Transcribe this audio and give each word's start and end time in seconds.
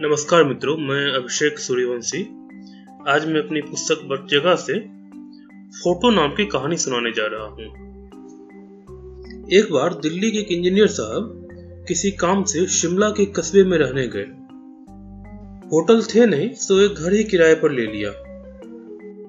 नमस्कार 0.00 0.44
मित्रों, 0.44 0.76
मैं 0.76 1.14
अभिषेक 1.14 1.58
सूर्यवंशी। 1.58 2.22
आज 3.08 3.26
मैं 3.26 3.40
अपनी 3.40 3.60
पुस्तक 3.60 4.02
बटजगह 4.04 4.54
से 4.54 4.78
फ़ोटो 5.78 6.10
नाम 6.10 6.30
की 6.30 6.46
कहानी 6.46 6.76
सुनाने 6.76 7.10
जा 7.10 7.26
रहा 7.26 7.46
हूँ। 7.46 7.64
एक 9.52 9.72
बार 9.72 9.94
दिल्ली 9.94 10.30
के 10.30 10.38
एक 10.38 10.52
इंजीनियर 10.52 10.86
साहब 10.86 11.84
किसी 11.88 12.10
काम 12.10 12.44
से 12.44 12.66
शिमला 12.66 13.10
के 13.10 13.24
कस्बे 13.24 13.64
में 13.64 13.78
रहने 13.78 14.06
गए। 14.08 14.24
होटल 15.68 16.02
थे 16.02 16.26
नहीं 16.26 16.48
तो 16.48 16.80
एक 16.80 16.94
घर 16.94 17.12
ही 17.12 17.24
किराए 17.24 17.54
पर 17.54 17.70
ले 17.70 17.86
लिया। 17.86 18.10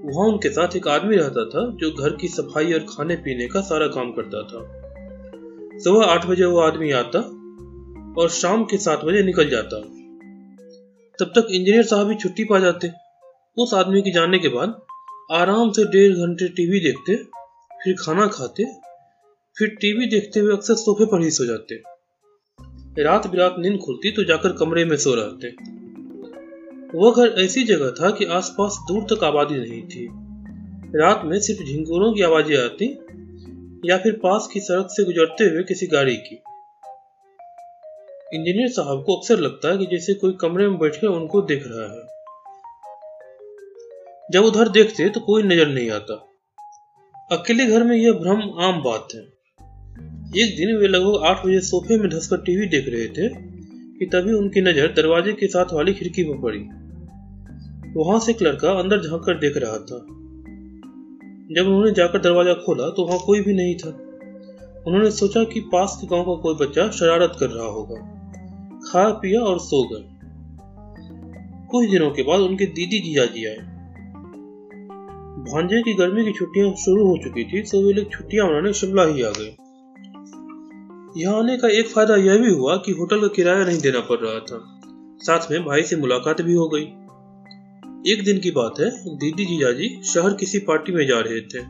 वहाँ 0.06 0.28
उनके 0.28 0.50
साथ 0.50 0.76
एक 0.76 0.88
आदमी 0.88 1.16
रहता 1.16 1.46
था, 1.46 1.76
जो 1.76 1.92
घर 1.92 2.16
की 2.16 2.28
सफ़ाई 2.28 2.74
और 2.74 2.80
खाने 2.80 3.16
पीने 3.16 3.48
का 3.48 3.62
सारा 3.62 3.88
काम 3.88 4.12
करता 4.12 4.44
था। 4.44 4.68
सुबह 5.80 6.06
आठ 6.06 6.26
बजे 6.26 6.46
वो 6.46 6.60
आदमी 6.60 6.92
आता 6.92 7.20
और 8.22 8.30
शाम 8.30 8.64
के 8.64 8.78
सात 8.78 9.06
बजे 9.06 9.24
निकल 9.24 9.50
जाता। 9.50 9.96
तब 11.20 11.26
तक 11.26 11.48
इंजीनियर 11.52 11.84
साहब 11.84 12.10
ही 12.10 12.16
छुट्टी 12.16 12.44
पा 12.44 12.60
जाते। 12.60 12.92
उस 13.58 13.74
आदमी 13.74 14.02
के 14.02 14.12
जाने 14.12 14.40
के 14.40 14.48
बाद 14.48 14.82
आराम 15.32 15.72
से 15.72 15.84
डेढ़ 15.86 16.14
घंटे 16.14 16.48
टीवी 16.48 16.80
देखते, 16.80 17.16
फिर 17.84 17.96
खाना 18.00 18.28
खाते, 18.28 18.66
फिर 19.58 19.70
टीवी 19.70 20.06
देखते 20.06 20.40
हुए 20.40 20.54
अक्सर 20.54 20.74
सोफे 20.74 21.06
पर 21.06 21.22
ही 21.22 21.32
सो 21.32 21.46
जाते। 21.46 21.76
रात 23.04 23.28
बिरात 23.28 23.56
नींद 23.60 23.80
खुलती 23.80 24.12
तो 24.12 24.24
जाकर 24.24 24.52
कमरे 24.52 24.86
में 24.86 24.98
सो 24.98 25.16
रहते। 25.16 25.56
वह 26.98 27.12
घर 27.12 27.42
ऐसी 27.42 27.64
जगह 27.64 27.92
था 27.92 28.10
कि 28.10 28.26
आसपास 28.26 28.78
दूर 28.88 29.04
तक 29.04 29.24
आबादी 29.24 29.56
नहीं 29.56 29.82
थी। 29.82 30.08
रात 30.96 31.22
में 31.26 31.40
सिर्फ़ 31.40 31.64
झिंगुरों 31.64 32.14
की 32.14 32.22
आवाज़ें 32.22 32.58
आती 32.58 32.92
या 33.90 33.98
फिर 33.98 34.14
पास 34.14 34.50
की 34.54 34.60
सड़क 34.60 34.88
से 34.90 35.04
गुजरते 35.04 35.44
हुए 35.44 35.64
किसी 35.64 35.88
गाड़ी 35.88 36.16
की। 36.16 36.42
इंजीनियर 38.34 38.68
साहब 38.68 39.04
को 39.06 39.16
अक्सर 39.16 39.40
लगता 39.40 39.70
है 39.70 39.78
कि 39.78 39.86
जैसे 39.86 40.14
कोई 40.14 40.34
कमरे 40.42 40.68
में 40.68 40.78
बैठे 40.80 41.08
उनको 41.08 41.42
देख 41.42 41.64
रहा 41.68 41.86
है। 41.86 42.02
जब 44.32 44.44
उधर 44.46 44.70
देखते 44.70 45.08
तो 45.10 45.20
कोई 45.20 45.44
नज़र 45.44 45.68
नहीं 45.68 45.90
आता। 45.92 46.14
अकेले 47.32 47.66
घर 47.66 47.84
में 47.84 47.96
यह 47.96 48.12
भ्रम 48.12 48.42
आम 48.62 48.82
बात 48.84 49.08
है। 49.16 49.22
एक 50.42 50.56
दिन 50.58 50.76
वे 50.78 50.88
लगभग 50.88 51.26
आठ 51.26 51.46
बजे 51.46 51.60
सोफे 51.60 51.98
में 51.98 52.10
धसकर 52.10 52.38
टीवी 52.42 52.68
देख 52.68 52.86
रहे 52.88 53.08
थे 53.08 53.30
कि 54.00 54.06
तभी 54.06 54.34
उनकी 54.34 54.62
नज़र 54.62 54.94
दरवाजे 54.94 55.34
के 55.34 55.48
साथ 55.48 55.74
वाली 55.74 55.94
खिड़की 55.94 56.24
पर 56.24 56.42
पड़ी। 56.42 56.60
वहाँ 57.96 58.20
से 58.20 58.32
एक 58.32 58.42
लड़का 58.42 58.72
अंदर 58.74 59.02
झाँक 59.02 59.24
कर 59.26 59.40
देख 59.40 59.58
रहा 59.58 59.78
था। 59.78 60.00
जब 61.56 61.66
उन्होंने 61.66 61.92
जाकर 61.92 62.22
दरवाज़ा 62.22 62.54
खोला 62.54 62.90
तो 62.90 63.06
वहाँ 63.06 63.20
कोई 63.26 63.42
भी 63.42 63.54
नहीं 63.54 63.76
था। 63.76 63.90
उन्होंने 64.88 65.12
सोचा 65.12 65.44
कि 65.44 65.60
पास 65.74 65.98
के 66.02 66.08
गाँव 66.08 66.24
का 66.24 66.42
कोई 66.42 66.66
बच्चा 66.68 66.90
शरारत 66.92 67.38
कर 67.40 67.50
रहा 67.50 67.68
होगा। 67.68 68.16
खाया 68.90 69.10
पिया 69.14 69.42
और 69.42 69.60
सो 69.60 69.84
गए। 69.88 70.04
कुछ 71.72 71.90
दिनों 71.90 72.12
के 72.12 72.24
बाद 72.24 72.40
उनके 72.40 72.66
दीदी 72.66 73.00
जीजाजी 73.00 73.46
आए। 73.46 73.58
भांजे 75.46 75.82
की 75.82 75.94
गर्मी 75.94 76.24
की 76.26 76.32
छुट्टियाँ 76.32 76.72
शुरू 76.76 77.06
हो 77.06 77.18
चुकी 77.24 77.44
थी 77.44 77.62
तो 77.62 77.82
वे 77.82 77.94
लोग 77.94 78.12
छुट्टियाँ 78.12 78.48
मनाने 78.48 78.74
शिमला 78.74 79.04
ही 79.04 79.22
आ 79.22 79.30
गए। 79.30 79.56
यहाँ 81.18 81.38
आने 81.40 81.58
का 81.58 81.68
एक 81.68 81.88
फ़ायदा 81.88 82.16
यह 82.16 82.38
भी 82.38 82.54
हुआ 82.54 82.76
कि 82.76 82.92
होटल 82.92 83.22
का 83.22 83.28
किराया 83.28 83.66
नहीं 83.66 83.80
देना 83.80 84.00
पड़ 84.00 84.18
रहा 84.18 84.40
था। 84.40 84.60
साथ 85.20 85.52
में 85.52 85.66
भाई 85.66 85.84
से 85.84 85.96
मुलाकात 85.96 86.42
भी 86.42 86.54
हो 86.54 86.68
गई। 86.70 86.84
एक 88.14 88.24
दिन 88.26 88.40
की 88.40 88.52
बात 88.52 88.80
है, 88.80 88.90
दीदी 89.18 89.46
जीजाजी 89.46 90.02
शहर 90.04 90.34
किसी 90.34 90.60
पार्टी 90.60 90.92
में 90.92 91.08
जा 91.08 91.20
रहे 91.20 91.42
थे। 91.42 91.64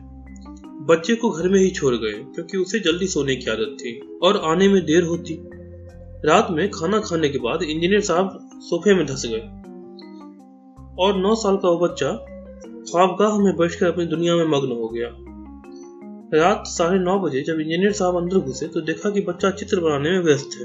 बच्चे 0.86 1.14
को 1.14 1.30
घर 1.30 1.48
में 1.48 1.60
ही 1.60 1.70
छोड़ 1.70 1.94
गए, 1.94 2.12
क्योंकि 2.12 2.58
उसे 2.58 2.78
जल्दी 2.80 3.06
सोने 3.06 3.36
की 3.36 3.50
आदत 3.50 3.76
थी 3.80 3.98
और 4.22 4.42
आने 4.44 4.68
में 4.68 4.82
देर 4.82 5.02
होती। 5.02 5.49
रात 6.24 6.48
में 6.50 6.70
खाना 6.70 6.98
खाने 7.00 7.28
के 7.28 7.38
बाद 7.38 7.62
इंजीनियर 7.62 8.00
साहब 8.00 8.50
सोफे 8.54 8.94
में 8.94 9.06
धस 9.06 9.22
गए। 9.26 9.40
और 11.04 11.16
नौ 11.16 11.34
साल 11.34 11.56
का 11.56 11.68
वो 11.68 11.78
बच्चा 11.78 12.12
ख्वाबगाह 12.90 13.38
में 13.38 13.56
बैठकर 13.56 13.86
अपनी 13.86 14.06
दुनिया 14.06 14.36
में 14.36 14.44
मग्न 14.44 14.72
हो 14.72 14.88
गया। 14.88 15.08
रात 16.40 16.64
साढ़े 16.66 16.98
नौ 16.98 17.18
बजे 17.18 17.40
जब 17.40 17.60
इंजीनियर 17.60 17.92
साहब 17.92 18.16
अंदर 18.16 18.38
घुसे 18.38 18.66
तो 18.68 18.80
देखा 18.80 19.10
कि 19.10 19.20
बच्चा 19.20 19.50
चित्र 19.50 19.80
बनाने 19.80 20.10
में 20.10 20.20
व्यस्त 20.20 20.50
है। 20.54 20.62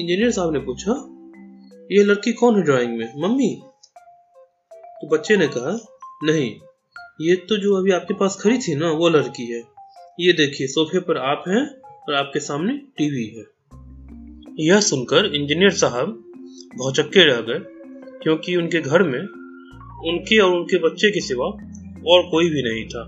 इंजीनियर 0.00 0.30
साहब 0.30 0.52
ने 0.52 0.58
पूछा, 0.58 0.92
ये 1.92 2.04
लड़की 2.04 2.32
कौन 2.32 2.56
है 2.56 2.62
ड्राइंग 2.62 2.98
में? 2.98 3.22
मम्मी? 3.22 3.62
तो 4.74 5.08
बच्चे 5.08 5.36
ने 5.36 5.46
कहा, 5.46 5.78
नहीं, 6.24 6.50
ये 7.20 7.36
तो 7.36 7.56
जो 7.56 7.76
अभी 7.76 7.90
आपके 7.90 8.14
पास 8.14 8.38
खड़ी 8.40 8.58
थी 8.58 8.74
ना, 8.74 8.90
वो 8.90 9.08
लड़की 9.08 9.52
है। 9.52 9.62
ये 10.20 10.32
देखिए, 10.32 10.66
सोफे 10.66 11.00
पर 11.00 11.16
आप 11.16 11.44
हैं 11.48 11.80
और 12.08 12.14
आपके 12.14 12.40
सामने 12.40 12.72
टीवी 12.72 13.38
है। 13.38 13.61
यह 14.60 14.80
सुनकर 14.80 15.26
इंजीनियर 15.34 15.70
साहब 15.70 16.08
भौचक्के 16.78 17.24
रह 17.24 17.40
गए, 17.40 17.58
क्योंकि 18.22 18.56
उनके 18.56 18.80
घर 18.80 19.02
में 19.02 19.20
उनके 20.12 20.38
और 20.38 20.56
उनके 20.56 20.78
बच्चे 20.78 21.10
के 21.10 21.20
सिवा 21.20 21.46
और 22.06 22.22
कोई 22.30 22.50
भी 22.50 22.62
नहीं 22.62 22.84
था। 22.84 23.04